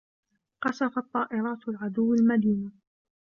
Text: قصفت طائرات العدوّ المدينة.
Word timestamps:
قصفت 0.63 1.03
طائرات 1.13 1.67
العدوّ 1.69 2.13
المدينة. 2.13 2.71